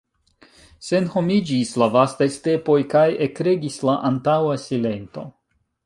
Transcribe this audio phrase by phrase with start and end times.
[0.85, 5.33] Senhomiĝis la vastaj stepoj, kaj ekregis la antaŭa silento.